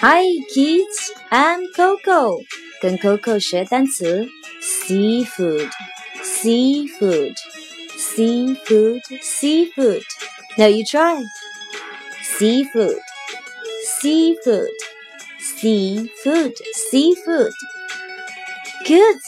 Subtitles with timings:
[0.00, 0.22] Hi,
[0.54, 1.10] kids.
[1.32, 2.38] I'm Coco.
[2.80, 4.28] 跟 Coco 学单词
[4.62, 5.68] seafood,
[6.22, 7.34] seafood,
[7.98, 10.02] seafood, seafood.
[10.56, 11.20] Now you try.
[12.22, 13.00] Seafood,
[14.00, 14.70] seafood,
[15.40, 17.52] seafood, seafood.
[18.86, 19.18] Good.